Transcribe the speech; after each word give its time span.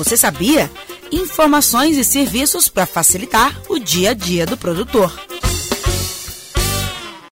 Você 0.00 0.16
sabia? 0.16 0.70
Informações 1.12 1.98
e 1.98 2.04
serviços 2.04 2.70
para 2.70 2.86
facilitar 2.86 3.60
o 3.68 3.78
dia 3.78 4.12
a 4.12 4.14
dia 4.14 4.46
do 4.46 4.56
produtor. 4.56 5.12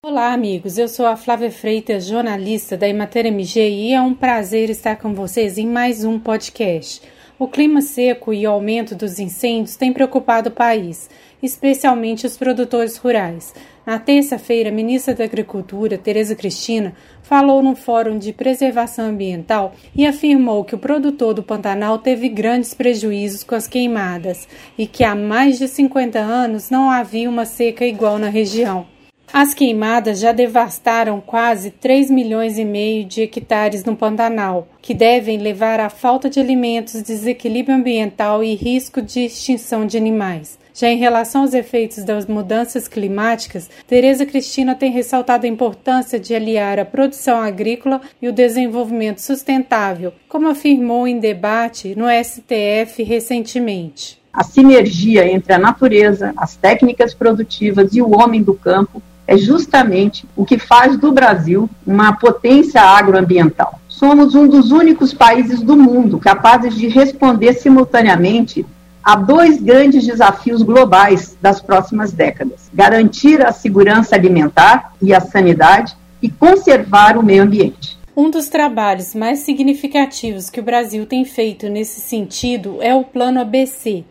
Olá, 0.03 0.31
amigos. 0.33 0.77
Eu 0.77 0.87
sou 0.87 1.07
a 1.07 1.17
Flávia 1.17 1.49
Freitas, 1.49 2.05
jornalista 2.05 2.77
da 2.77 2.87
Emater 2.87 3.25
MG, 3.25 3.59
e 3.67 3.93
é 3.93 3.99
um 3.99 4.13
prazer 4.13 4.69
estar 4.69 4.97
com 4.97 5.15
vocês 5.15 5.57
em 5.57 5.65
mais 5.65 6.03
um 6.03 6.19
podcast. 6.19 7.01
O 7.39 7.47
clima 7.47 7.81
seco 7.81 8.31
e 8.31 8.45
o 8.45 8.51
aumento 8.51 8.93
dos 8.93 9.17
incêndios 9.17 9.75
têm 9.75 9.91
preocupado 9.91 10.49
o 10.49 10.53
país, 10.53 11.09
especialmente 11.41 12.25
os 12.25 12.37
produtores 12.37 12.97
rurais. 12.97 13.53
Na 13.85 13.97
terça-feira, 13.97 14.69
a 14.69 14.71
ministra 14.71 15.15
da 15.15 15.23
Agricultura, 15.23 15.97
Tereza 15.97 16.35
Cristina, 16.35 16.93
falou 17.23 17.63
no 17.63 17.75
Fórum 17.75 18.17
de 18.17 18.31
Preservação 18.31 19.05
Ambiental 19.05 19.73
e 19.95 20.05
afirmou 20.05 20.63
que 20.63 20.75
o 20.75 20.79
produtor 20.79 21.33
do 21.33 21.41
Pantanal 21.41 21.97
teve 21.97 22.29
grandes 22.29 22.73
prejuízos 22.73 23.43
com 23.43 23.55
as 23.55 23.67
queimadas 23.67 24.47
e 24.77 24.85
que 24.85 25.03
há 25.03 25.15
mais 25.15 25.57
de 25.57 25.67
50 25.67 26.19
anos 26.19 26.69
não 26.69 26.89
havia 26.89 27.29
uma 27.29 27.45
seca 27.45 27.85
igual 27.85 28.19
na 28.19 28.29
região. 28.29 28.85
As 29.31 29.53
queimadas 29.53 30.19
já 30.19 30.31
devastaram 30.31 31.21
quase 31.21 31.69
3 31.69 32.09
milhões 32.09 32.57
e 32.57 32.65
meio 32.65 33.05
de 33.05 33.21
hectares 33.21 33.83
no 33.83 33.95
Pantanal, 33.95 34.67
que 34.81 34.91
devem 34.91 35.37
levar 35.37 35.79
à 35.79 35.87
falta 35.87 36.27
de 36.29 36.39
alimentos, 36.39 37.03
desequilíbrio 37.03 37.75
ambiental 37.75 38.43
e 38.43 38.55
risco 38.55 39.03
de 39.03 39.25
extinção 39.25 39.85
de 39.85 39.97
animais. 39.97 40.57
Já 40.79 40.87
em 40.87 40.97
relação 40.97 41.41
aos 41.41 41.53
efeitos 41.53 42.05
das 42.05 42.25
mudanças 42.25 42.87
climáticas, 42.87 43.69
Tereza 43.85 44.25
Cristina 44.25 44.73
tem 44.73 44.89
ressaltado 44.89 45.45
a 45.45 45.49
importância 45.49 46.17
de 46.17 46.33
aliar 46.33 46.79
a 46.79 46.85
produção 46.85 47.41
agrícola 47.41 47.99
e 48.21 48.29
o 48.29 48.31
desenvolvimento 48.31 49.19
sustentável, 49.19 50.13
como 50.29 50.47
afirmou 50.47 51.05
em 51.05 51.19
debate 51.19 51.93
no 51.97 52.05
STF 52.05 53.03
recentemente. 53.03 54.21
A 54.31 54.41
sinergia 54.41 55.29
entre 55.29 55.51
a 55.51 55.59
natureza, 55.59 56.31
as 56.37 56.55
técnicas 56.55 57.13
produtivas 57.13 57.93
e 57.93 58.01
o 58.01 58.17
homem 58.17 58.41
do 58.41 58.53
campo 58.53 59.03
é 59.27 59.37
justamente 59.37 60.25
o 60.33 60.45
que 60.45 60.57
faz 60.57 60.95
do 60.95 61.11
Brasil 61.11 61.69
uma 61.85 62.13
potência 62.13 62.81
agroambiental. 62.81 63.81
Somos 63.89 64.33
um 64.33 64.47
dos 64.47 64.71
únicos 64.71 65.13
países 65.13 65.61
do 65.61 65.75
mundo 65.75 66.17
capazes 66.19 66.73
de 66.73 66.87
responder 66.87 67.51
simultaneamente 67.51 68.65
a 69.03 69.15
dois 69.15 69.61
grandes 69.61 70.05
desafios 70.05 70.61
globais 70.61 71.37
das 71.41 71.61
próximas 71.61 72.11
décadas: 72.11 72.69
garantir 72.73 73.45
a 73.45 73.51
segurança 73.51 74.15
alimentar 74.15 74.93
e 75.01 75.13
a 75.13 75.19
sanidade 75.19 75.95
e 76.21 76.29
conservar 76.29 77.17
o 77.17 77.23
meio 77.23 77.43
ambiente. 77.43 77.97
Um 78.15 78.29
dos 78.29 78.49
trabalhos 78.49 79.15
mais 79.15 79.39
significativos 79.39 80.49
que 80.49 80.59
o 80.59 80.63
Brasil 80.63 81.05
tem 81.05 81.23
feito 81.23 81.69
nesse 81.69 82.01
sentido 82.01 82.77
é 82.81 82.93
o 82.93 83.03
Plano 83.03 83.39
ABC 83.39 84.03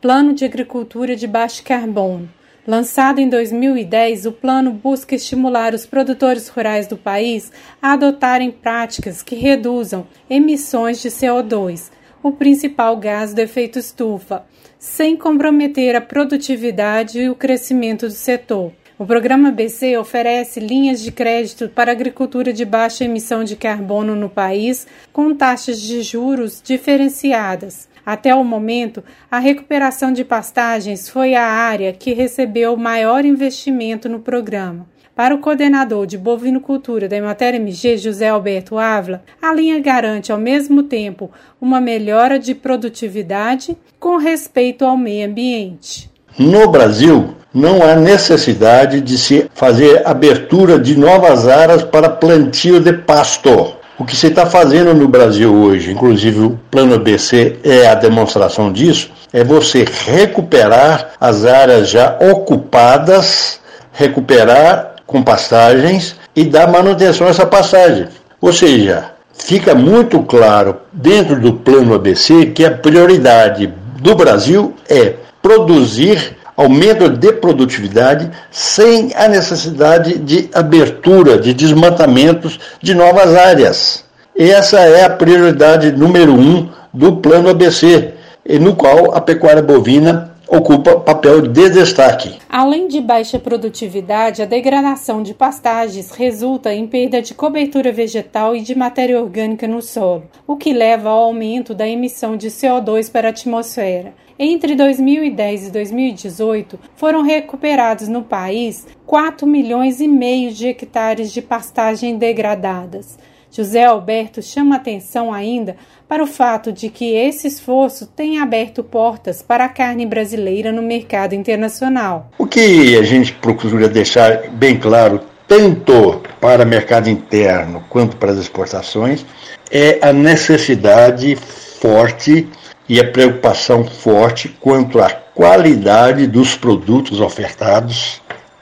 Plano 0.00 0.32
de 0.32 0.44
Agricultura 0.44 1.16
de 1.16 1.26
Baixo 1.26 1.64
Carbono 1.64 2.28
Lançado 2.66 3.20
em 3.20 3.28
2010, 3.28 4.26
o 4.26 4.32
plano 4.32 4.72
busca 4.72 5.14
estimular 5.14 5.72
os 5.72 5.86
produtores 5.86 6.48
rurais 6.48 6.88
do 6.88 6.96
país 6.96 7.52
a 7.80 7.92
adotarem 7.92 8.50
práticas 8.50 9.22
que 9.22 9.36
reduzam 9.36 10.04
emissões 10.28 11.00
de 11.00 11.08
CO2, 11.08 11.92
o 12.26 12.32
principal 12.32 12.96
gás 12.96 13.32
do 13.32 13.38
efeito 13.38 13.78
estufa, 13.78 14.44
sem 14.80 15.16
comprometer 15.16 15.94
a 15.94 16.00
produtividade 16.00 17.20
e 17.20 17.30
o 17.30 17.36
crescimento 17.36 18.08
do 18.08 18.12
setor. 18.12 18.72
O 18.98 19.06
programa 19.06 19.52
BC 19.52 19.96
oferece 19.96 20.58
linhas 20.58 21.00
de 21.00 21.12
crédito 21.12 21.68
para 21.68 21.92
agricultura 21.92 22.52
de 22.52 22.64
baixa 22.64 23.04
emissão 23.04 23.44
de 23.44 23.54
carbono 23.54 24.16
no 24.16 24.28
país, 24.28 24.88
com 25.12 25.36
taxas 25.36 25.80
de 25.80 26.02
juros 26.02 26.60
diferenciadas. 26.64 27.88
Até 28.04 28.34
o 28.34 28.42
momento, 28.42 29.04
a 29.30 29.38
recuperação 29.38 30.12
de 30.12 30.24
pastagens 30.24 31.08
foi 31.08 31.36
a 31.36 31.44
área 31.44 31.92
que 31.92 32.12
recebeu 32.12 32.76
maior 32.76 33.24
investimento 33.24 34.08
no 34.08 34.18
programa. 34.18 34.84
Para 35.16 35.34
o 35.34 35.38
coordenador 35.38 36.06
de 36.06 36.18
bovinocultura 36.18 37.08
da 37.08 37.16
Emater 37.16 37.54
MG, 37.54 37.96
José 37.96 38.28
Alberto 38.28 38.76
Ávila, 38.76 39.22
a 39.40 39.50
linha 39.50 39.80
garante 39.80 40.30
ao 40.30 40.36
mesmo 40.36 40.82
tempo 40.82 41.30
uma 41.58 41.80
melhora 41.80 42.38
de 42.38 42.54
produtividade 42.54 43.78
com 43.98 44.18
respeito 44.18 44.84
ao 44.84 44.94
meio 44.94 45.26
ambiente. 45.26 46.10
No 46.38 46.70
Brasil, 46.70 47.34
não 47.54 47.82
há 47.82 47.96
necessidade 47.96 49.00
de 49.00 49.16
se 49.16 49.50
fazer 49.54 50.06
abertura 50.06 50.78
de 50.78 50.98
novas 50.98 51.48
áreas 51.48 51.82
para 51.82 52.10
plantio 52.10 52.78
de 52.78 52.92
pasto. 52.92 53.74
O 53.98 54.04
que 54.04 54.14
se 54.14 54.26
está 54.26 54.44
fazendo 54.44 54.92
no 54.92 55.08
Brasil 55.08 55.50
hoje, 55.50 55.92
inclusive 55.92 56.40
o 56.40 56.60
Plano 56.70 56.94
ABC 56.94 57.56
é 57.64 57.86
a 57.86 57.94
demonstração 57.94 58.70
disso, 58.70 59.10
é 59.32 59.42
você 59.42 59.82
recuperar 60.04 61.12
as 61.18 61.46
áreas 61.46 61.88
já 61.88 62.18
ocupadas, 62.20 63.58
recuperar 63.94 64.95
com 65.06 65.22
pastagens 65.22 66.16
e 66.34 66.44
dar 66.44 66.68
manutenção 66.68 67.26
a 67.26 67.30
essa 67.30 67.46
pastagem. 67.46 68.08
Ou 68.40 68.52
seja, 68.52 69.12
fica 69.32 69.74
muito 69.74 70.22
claro 70.22 70.76
dentro 70.92 71.40
do 71.40 71.54
Plano 71.54 71.94
ABC 71.94 72.46
que 72.46 72.64
a 72.64 72.70
prioridade 72.70 73.72
do 74.00 74.14
Brasil 74.14 74.74
é 74.88 75.14
produzir 75.40 76.36
aumento 76.56 77.08
de 77.08 77.32
produtividade 77.34 78.30
sem 78.50 79.12
a 79.14 79.28
necessidade 79.28 80.18
de 80.18 80.48
abertura, 80.54 81.38
de 81.38 81.52
desmatamentos 81.52 82.58
de 82.80 82.94
novas 82.94 83.34
áreas. 83.34 84.04
Essa 84.36 84.80
é 84.80 85.04
a 85.04 85.10
prioridade 85.10 85.92
número 85.92 86.32
um 86.32 86.68
do 86.92 87.16
Plano 87.16 87.50
ABC, 87.50 88.14
no 88.60 88.74
qual 88.74 89.14
a 89.14 89.20
pecuária 89.20 89.62
bovina 89.62 90.30
ocupa 90.48 91.00
papel 91.00 91.42
de 91.42 91.68
destaque. 91.70 92.38
Além 92.48 92.88
de 92.88 93.00
baixa 93.00 93.38
produtividade, 93.38 94.42
a 94.42 94.46
degradação 94.46 95.22
de 95.22 95.34
pastagens 95.34 96.10
resulta 96.12 96.72
em 96.72 96.86
perda 96.86 97.20
de 97.20 97.34
cobertura 97.34 97.92
vegetal 97.92 98.54
e 98.54 98.60
de 98.60 98.74
matéria 98.74 99.20
orgânica 99.20 99.66
no 99.66 99.82
solo, 99.82 100.24
o 100.46 100.56
que 100.56 100.72
leva 100.72 101.08
ao 101.08 101.24
aumento 101.24 101.74
da 101.74 101.88
emissão 101.88 102.36
de 102.36 102.48
CO2 102.48 103.10
para 103.10 103.28
a 103.28 103.30
atmosfera. 103.30 104.14
Entre 104.38 104.74
2010 104.74 105.68
e 105.68 105.70
2018, 105.70 106.78
foram 106.94 107.22
recuperados 107.22 108.06
no 108.06 108.22
país 108.22 108.86
4 109.06 109.46
milhões 109.46 109.98
e 109.98 110.06
meio 110.06 110.52
de 110.52 110.68
hectares 110.68 111.32
de 111.32 111.40
pastagem 111.40 112.18
degradadas. 112.18 113.18
José 113.56 113.86
Alberto 113.86 114.42
chama 114.42 114.76
atenção 114.76 115.32
ainda 115.32 115.76
para 116.06 116.22
o 116.22 116.26
fato 116.26 116.70
de 116.70 116.90
que 116.90 117.14
esse 117.14 117.48
esforço 117.48 118.06
tem 118.06 118.38
aberto 118.38 118.84
portas 118.84 119.40
para 119.40 119.64
a 119.64 119.68
carne 119.70 120.04
brasileira 120.04 120.70
no 120.70 120.82
mercado 120.82 121.34
internacional. 121.34 122.30
O 122.36 122.46
que 122.46 122.94
a 122.98 123.02
gente 123.02 123.32
procura 123.32 123.88
deixar 123.88 124.50
bem 124.50 124.78
claro, 124.78 125.22
tanto 125.48 126.20
para 126.38 126.64
o 126.64 126.68
mercado 126.68 127.08
interno 127.08 127.82
quanto 127.88 128.18
para 128.18 128.32
as 128.32 128.36
exportações, 128.36 129.24
é 129.70 130.06
a 130.06 130.12
necessidade 130.12 131.34
forte 131.34 132.46
e 132.86 133.00
a 133.00 133.10
preocupação 133.10 133.84
forte 133.84 134.50
quanto 134.60 135.00
à 135.00 135.08
qualidade 135.08 136.26
dos 136.26 136.54
produtos 136.54 137.22
ofertados, 137.22 138.20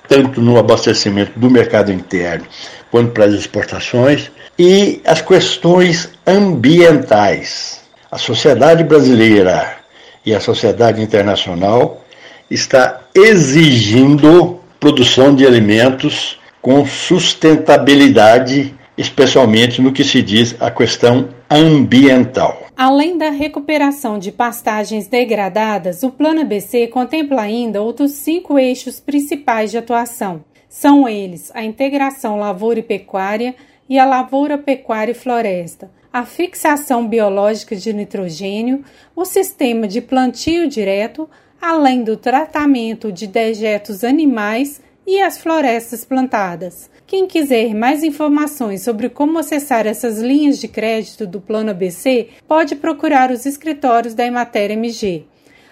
tanto 0.09 0.41
no 0.41 0.59
abastecimento 0.59 1.39
do 1.39 1.51
mercado 1.51 1.93
interno 1.93 2.47
quanto 2.91 3.13
para 3.13 3.25
as 3.25 3.33
exportações, 3.33 4.31
e 4.57 5.01
as 5.05 5.21
questões 5.21 6.11
ambientais. 6.25 7.81
A 8.11 8.19
sociedade 8.19 8.85
brasileira 8.85 9.79
e 10.25 10.33
a 10.33 10.41
sociedade 10.41 11.03
internacional 11.03 12.05
está 12.49 13.01
exigindo 13.13 14.61
produção 14.79 15.35
de 15.35 15.45
alimentos 15.45 16.39
com 16.63 16.87
sustentabilidade 16.87 18.75
especialmente 18.97 19.83
no 19.83 19.93
que 19.93 20.05
se 20.05 20.23
diz 20.23 20.55
a 20.61 20.71
questão 20.71 21.29
ambiental. 21.57 22.67
Além 22.77 23.17
da 23.17 23.31
recuperação 23.31 24.19
de 24.19 24.33
pastagens 24.33 25.07
degradadas, 25.07 26.03
o 26.03 26.11
Plano 26.11 26.41
ABC 26.41 26.89
contempla 26.89 27.43
ainda 27.43 27.81
outros 27.81 28.11
cinco 28.11 28.59
eixos 28.59 28.99
principais 28.99 29.71
de 29.71 29.79
atuação. 29.79 30.45
São 30.69 31.09
eles 31.09 31.53
a 31.55 31.63
integração 31.63 32.37
lavoura 32.37 32.81
e 32.81 32.83
pecuária 32.83 33.55
e 33.89 34.01
a 34.01 34.05
lavoura, 34.05 34.59
pecuária 34.59 35.13
e 35.13 35.15
floresta, 35.15 35.93
a 36.13 36.25
fixação 36.25 37.07
biológica 37.07 37.77
de 37.77 37.93
nitrogênio, 37.93 38.83
o 39.15 39.25
sistema 39.25 39.87
de 39.87 40.01
plantio 40.01 40.67
direto, 40.67 41.31
além 41.63 42.03
do 42.03 42.17
tratamento 42.17 43.13
de 43.13 43.29
dejetos 43.29 44.03
animais 44.03 44.81
e 45.07 45.21
as 45.21 45.39
florestas 45.39 46.05
plantadas. 46.05 46.91
Quem 47.07 47.27
quiser 47.27 47.75
mais 47.75 48.03
informações 48.03 48.83
sobre 48.83 49.09
como 49.09 49.39
acessar 49.39 49.87
essas 49.87 50.19
linhas 50.19 50.59
de 50.59 50.69
crédito 50.69 51.27
do 51.27 51.41
Plano 51.41 51.71
ABC, 51.71 52.29
pode 52.49 52.77
procurar 52.77 53.31
os 53.31 53.45
escritórios 53.45 54.15
da 54.15 54.25
Emater 54.25 54.71
MG. 54.71 55.25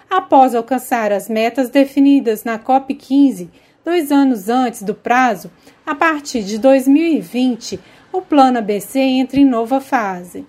Após 0.09 0.53
alcançar 0.53 1.11
as 1.11 1.27
metas 1.27 1.69
definidas 1.69 2.43
na 2.43 2.59
COP 2.59 2.93
15, 2.93 3.49
dois 3.83 4.11
anos 4.11 4.47
antes 4.47 4.83
do 4.83 4.93
prazo, 4.93 5.51
a 5.85 5.95
partir 5.95 6.43
de 6.43 6.59
2020, 6.59 7.79
o 8.11 8.21
Plano 8.21 8.59
ABC 8.59 8.99
entra 8.99 9.39
em 9.39 9.45
nova 9.45 9.81
fase. 9.81 10.45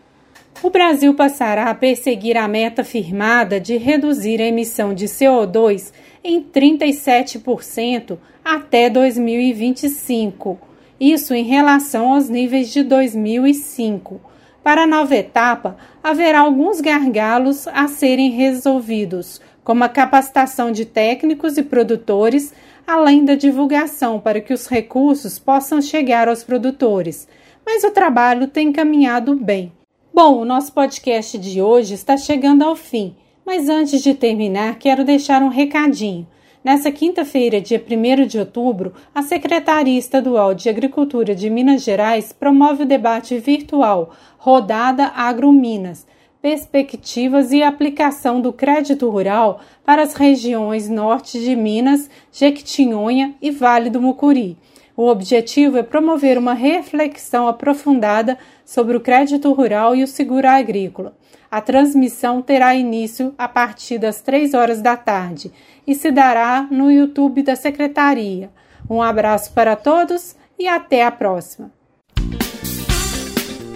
O 0.63 0.71
Brasil 0.71 1.13
passará 1.15 1.69
a 1.69 1.75
perseguir 1.75 2.37
a 2.37 2.49
meta 2.49 2.83
firmada 2.83 3.61
de 3.61 3.77
reduzir 3.77 4.41
a 4.41 4.47
emissão 4.47 4.95
de 4.95 5.07
CO2 5.07 5.93
em 6.23 6.43
37% 6.43 8.19
até 8.43 8.89
2025. 8.89 10.59
Isso 10.99 11.35
em 11.35 11.45
relação 11.45 12.15
aos 12.15 12.29
níveis 12.29 12.73
de 12.73 12.83
2005. 12.83 14.21
Para 14.63 14.85
a 14.85 14.87
nova 14.87 15.15
etapa, 15.15 15.77
haverá 16.03 16.41
alguns 16.41 16.81
gargalos 16.81 17.69
a 17.69 17.87
serem 17.87 18.31
resolvidos, 18.31 19.41
como 19.63 19.85
a 19.85 19.89
capacitação 19.89 20.73
de 20.73 20.87
técnicos 20.87 21.59
e 21.59 21.63
produtores, 21.63 22.55
além 22.87 23.25
da 23.25 23.35
divulgação 23.35 24.19
para 24.19 24.41
que 24.41 24.55
os 24.55 24.67
recursos 24.67 25.39
possam 25.39 25.83
chegar 25.83 26.29
aos 26.29 26.43
produtores. 26.43 27.29
Mas 27.67 27.85
o 27.85 27.91
trabalho 27.91 28.47
tem 28.47 28.73
caminhado 28.73 29.35
bem. 29.37 29.71
Bom, 30.15 30.39
o 30.39 30.45
nosso 30.45 30.73
podcast 30.73 31.37
de 31.37 31.61
hoje 31.61 31.95
está 31.95 32.17
chegando 32.17 32.63
ao 32.63 32.77
fim, 32.77 33.17
mas 33.45 33.69
antes 33.69 34.01
de 34.01 34.15
terminar, 34.15 34.79
quero 34.79 35.05
deixar 35.05 35.43
um 35.43 35.49
recadinho. 35.49 36.25
Nessa 36.63 36.93
quinta-feira, 36.93 37.61
dia 37.61 37.85
1 37.85 38.25
de 38.25 38.39
outubro, 38.39 38.93
a 39.13 39.23
Secretaria 39.23 39.99
Estadual 39.99 40.55
de 40.55 40.69
Agricultura 40.69 41.35
de 41.35 41.51
Minas 41.51 41.83
Gerais 41.83 42.33
promove 42.33 42.85
o 42.85 42.87
debate 42.87 43.37
virtual 43.39 44.15
Rodada 44.39 45.07
Agro 45.17 45.53
Minas, 45.53 46.07
perspectivas 46.41 47.51
e 47.51 47.65
aplicação 47.65 48.41
do 48.41 48.53
crédito 48.53 49.11
rural 49.11 49.63
para 49.85 50.05
as 50.05 50.15
regiões 50.15 50.89
norte 50.89 51.41
de 51.41 51.57
Minas, 51.57 52.09
Jequitinhonha 52.31 53.35
e 53.43 53.51
Vale 53.51 53.91
do 53.91 54.01
Mucuri. 54.01 54.57
O 54.97 55.09
objetivo 55.09 55.77
é 55.77 55.83
promover 55.83 56.39
uma 56.39 56.55
reflexão 56.55 57.49
aprofundada 57.49 58.39
sobre 58.65 58.97
o 58.97 59.01
crédito 59.01 59.53
rural 59.53 59.97
e 59.97 60.05
o 60.05 60.07
seguro 60.07 60.49
agrícola. 60.49 61.17
A 61.51 61.61
transmissão 61.61 62.41
terá 62.41 62.75
início 62.75 63.35
a 63.37 63.49
partir 63.49 63.99
das 63.99 64.21
3 64.21 64.55
horas 64.55 64.81
da 64.81 64.97
tarde 64.97 65.53
e 65.87 65.95
se 65.95 66.13
dará 66.13 66.69
no 66.71 66.91
YouTube 66.91 67.43
da 67.43 67.57
Secretaria. 67.57 68.51
Um 68.89 69.03
abraço 69.03 69.53
para 69.53 69.75
todos 69.75 70.37
e 70.59 70.69
até 70.69 71.05
a 71.05 71.11
próxima. 71.11 71.73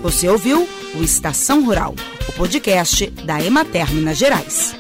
Você 0.00 0.29
ouviu 0.29 0.69
o 0.94 1.03
Estação 1.03 1.65
Rural, 1.65 1.94
o 2.29 2.32
podcast 2.32 3.11
da 3.25 3.43
Emater 3.43 3.93
Minas 3.93 4.17
Gerais. 4.17 4.76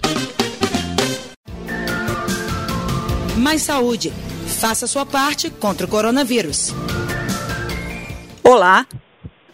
Mais 3.36 3.62
saúde 3.62 4.12
Faça 4.58 4.88
sua 4.88 5.06
parte 5.06 5.48
contra 5.50 5.86
o 5.86 5.88
coronavírus. 5.88 6.74
Olá. 8.42 8.84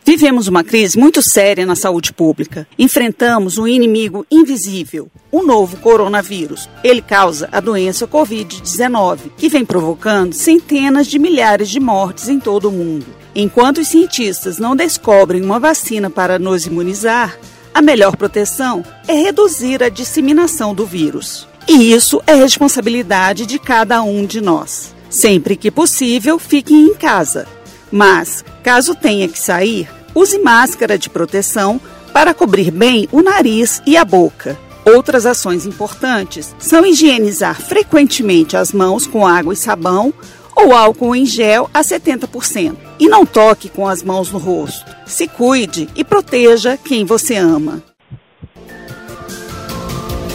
Vivemos 0.02 0.48
uma 0.48 0.64
crise 0.64 0.98
muito 0.98 1.20
séria 1.20 1.66
na 1.66 1.76
saúde 1.76 2.10
pública. 2.10 2.66
Enfrentamos 2.78 3.58
um 3.58 3.66
inimigo 3.66 4.26
invisível, 4.30 5.10
o 5.30 5.42
novo 5.42 5.76
coronavírus. 5.76 6.70
Ele 6.82 7.02
causa 7.02 7.50
a 7.52 7.60
doença 7.60 8.08
Covid-19, 8.08 9.32
que 9.36 9.50
vem 9.50 9.62
provocando 9.62 10.32
centenas 10.32 11.06
de 11.06 11.18
milhares 11.18 11.68
de 11.68 11.80
mortes 11.80 12.30
em 12.30 12.40
todo 12.40 12.70
o 12.70 12.72
mundo. 12.72 13.06
Enquanto 13.34 13.82
os 13.82 13.88
cientistas 13.88 14.56
não 14.58 14.74
descobrem 14.74 15.42
uma 15.42 15.60
vacina 15.60 16.08
para 16.08 16.38
nos 16.38 16.64
imunizar, 16.64 17.38
a 17.74 17.82
melhor 17.82 18.16
proteção 18.16 18.82
é 19.06 19.12
reduzir 19.12 19.82
a 19.82 19.90
disseminação 19.90 20.74
do 20.74 20.86
vírus. 20.86 21.46
E 21.68 21.92
isso 21.92 22.22
é 22.26 22.34
responsabilidade 22.34 23.44
de 23.44 23.58
cada 23.58 24.02
um 24.02 24.24
de 24.24 24.40
nós. 24.40 24.94
Sempre 25.14 25.55
que 25.55 25.70
possível, 25.70 26.40
fique 26.40 26.75
em 26.75 26.93
casa. 26.93 27.46
Mas, 27.88 28.44
caso 28.64 28.96
tenha 28.96 29.28
que 29.28 29.38
sair, 29.38 29.88
use 30.12 30.40
máscara 30.40 30.99
de 30.99 31.08
proteção 31.08 31.81
para 32.12 32.34
cobrir 32.34 32.72
bem 32.72 33.08
o 33.12 33.22
nariz 33.22 33.81
e 33.87 33.96
a 33.96 34.05
boca. 34.05 34.58
Outras 34.84 35.25
ações 35.25 35.66
importantes 35.66 36.52
são 36.58 36.84
higienizar 36.84 37.62
frequentemente 37.62 38.56
as 38.56 38.72
mãos 38.72 39.06
com 39.06 39.25
água 39.25 39.55
e 39.55 39.56
sabão 39.56 40.12
ou 40.56 40.75
álcool 40.75 41.14
em 41.14 41.25
gel 41.25 41.70
a 41.72 41.81
70%. 41.81 42.76
E 42.99 43.06
não 43.06 43.25
toque 43.25 43.69
com 43.69 43.87
as 43.87 44.02
mãos 44.02 44.32
no 44.32 44.38
rosto. 44.40 44.84
Se 45.06 45.28
cuide 45.28 45.88
e 45.94 46.02
proteja 46.02 46.76
quem 46.76 47.05
você 47.05 47.37
ama. 47.37 47.81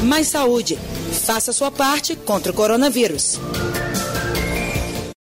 Mais 0.04 0.30
saúde. 0.30 0.80
Faça 1.26 1.52
sua 1.52 1.70
parte 1.70 2.16
contra 2.16 2.54
o 2.54 2.56
coronavírus. 2.56 3.38